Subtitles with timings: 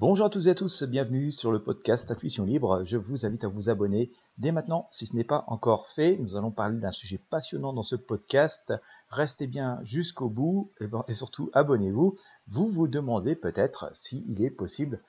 [0.00, 2.84] Bonjour à toutes et à tous, bienvenue sur le podcast Intuition Libre.
[2.84, 6.16] Je vous invite à vous abonner dès maintenant si ce n'est pas encore fait.
[6.18, 8.72] Nous allons parler d'un sujet passionnant dans ce podcast.
[9.08, 10.70] Restez bien jusqu'au bout
[11.08, 12.14] et surtout abonnez-vous.
[12.46, 15.02] Vous vous demandez peut-être s'il est possible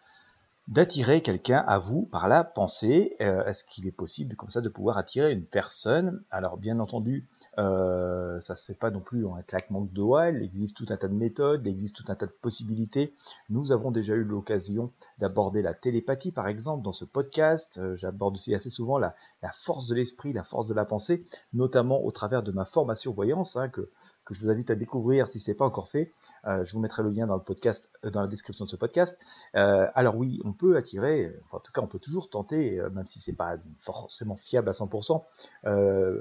[0.70, 3.16] d'attirer quelqu'un à vous par la pensée.
[3.22, 6.24] Euh, est-ce qu'il est possible comme ça de pouvoir attirer une personne?
[6.30, 7.28] Alors bien entendu,
[7.58, 10.30] euh, ça se fait pas non plus en un claquement de doigts.
[10.30, 13.16] Il existe tout un tas de méthodes, il existe tout un tas de possibilités.
[13.50, 17.80] Nous avons déjà eu l'occasion d'aborder la télépathie, par exemple, dans ce podcast.
[17.82, 19.16] Euh, j'aborde aussi assez souvent la,
[19.52, 23.56] force de l'esprit, la force de la pensée, notamment au travers de ma formation voyance,
[23.56, 23.90] hein, que,
[24.24, 26.14] que je vous invite à découvrir si ce n'est pas encore fait.
[26.46, 29.20] Euh, je vous mettrai le lien dans le podcast, dans la description de ce podcast.
[29.54, 33.34] alors oui, on peut attirer, en tout cas, on peut toujours tenter, même si c'est
[33.34, 35.24] pas forcément fiable à 100%,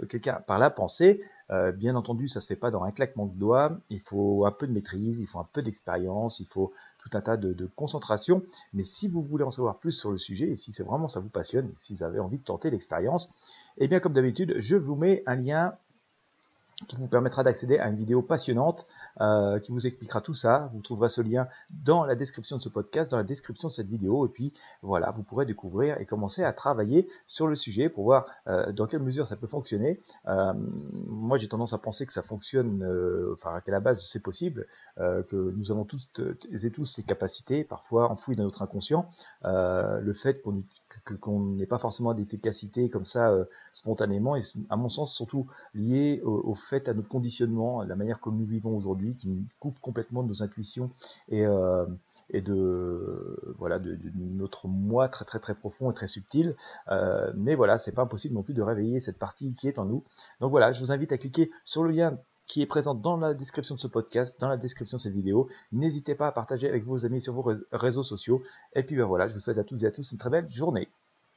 [0.08, 1.20] quelqu'un par la pensée.
[1.50, 3.78] Euh, bien entendu, ça se fait pas dans un claquement de doigts.
[3.88, 7.20] Il faut un peu de maîtrise, il faut un peu d'expérience, il faut tout un
[7.20, 8.42] tas de, concentration.
[8.74, 11.20] Mais si vous voulez en savoir plus sur le sujet et si c'est vraiment ça
[11.20, 13.30] vous passionne, si vous avez envie de tenter l'expérience,
[13.78, 15.74] eh bien comme d'habitude, je vous mets un lien
[16.86, 18.86] qui vous permettra d'accéder à une vidéo passionnante
[19.20, 20.70] euh, qui vous expliquera tout ça.
[20.72, 21.48] Vous trouverez ce lien
[21.84, 24.26] dans la description de ce podcast, dans la description de cette vidéo.
[24.26, 28.26] Et puis voilà, vous pourrez découvrir et commencer à travailler sur le sujet pour voir
[28.46, 30.00] euh, dans quelle mesure ça peut fonctionner.
[30.28, 32.84] Euh, moi, j'ai tendance à penser que ça fonctionne,
[33.32, 36.08] enfin qu'à la base c'est possible, que nous avons tous
[36.50, 39.08] et tous ces capacités, parfois enfouies dans notre inconscient.
[39.42, 40.62] le fait qu'on
[41.20, 46.20] qu'on n'ait pas forcément d'efficacité comme ça euh, spontanément et à mon sens surtout lié
[46.24, 49.78] au, fait à notre conditionnement, à la manière comme nous vivons aujourd'hui qui nous coupe
[49.80, 50.90] complètement de nos intuitions
[51.28, 51.86] et, euh,
[52.30, 56.54] et de voilà de, notre moi très très très profond et très subtil.
[56.90, 59.84] Euh, mais voilà c'est pas impossible non plus de réveiller cette partie qui est en
[59.84, 60.02] nous.
[60.40, 63.34] Donc voilà je vous invite à cliquer sur le lien qui est présente dans la
[63.34, 65.48] description de ce podcast, dans la description de cette vidéo.
[65.70, 68.42] N'hésitez pas à partager avec vos amis sur vos réseaux sociaux.
[68.74, 70.48] Et puis ben voilà, je vous souhaite à tous et à tous une très belle
[70.48, 70.88] journée.